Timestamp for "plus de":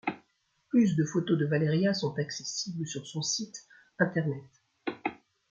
0.69-1.05